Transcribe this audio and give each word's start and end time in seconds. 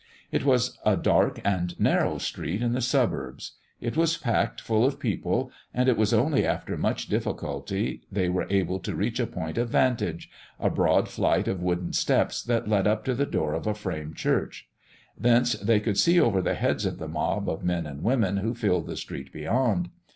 It 0.31 0.43
was 0.45 0.79
a 0.83 0.97
dark 0.97 1.39
and 1.45 1.79
narrow 1.79 2.17
street 2.17 2.63
in 2.63 2.71
the 2.73 2.81
suburbs. 2.81 3.51
It 3.79 3.95
was 3.95 4.17
packed 4.17 4.59
full 4.59 4.83
of 4.83 4.99
people, 4.99 5.51
and 5.75 5.87
it 5.87 5.95
was 5.95 6.11
only 6.11 6.43
after 6.43 6.75
much 6.75 7.05
difficulty 7.07 8.01
they 8.11 8.27
were 8.27 8.47
able 8.49 8.79
to 8.79 8.95
reach 8.95 9.19
a 9.19 9.27
point 9.27 9.59
of 9.59 9.69
vantage 9.69 10.31
a 10.59 10.71
broad 10.71 11.07
flight 11.07 11.47
of 11.47 11.61
wooden 11.61 11.93
steps 11.93 12.41
that 12.41 12.67
led 12.67 12.87
up 12.87 13.05
to 13.05 13.13
the 13.13 13.27
door 13.27 13.53
of 13.53 13.67
a 13.67 13.75
frame 13.75 14.15
church. 14.15 14.67
Thence 15.15 15.53
they 15.53 15.79
could 15.79 15.99
see 15.99 16.19
over 16.19 16.41
the 16.41 16.55
heads 16.55 16.87
of 16.87 16.97
the 16.97 17.07
mob 17.07 17.47
of 17.47 17.63
men 17.63 17.85
and 17.85 18.01
women 18.01 18.37
who 18.37 18.55
filled 18.55 18.87
the 18.87 18.97
street 18.97 19.31
beyond. 19.31 19.91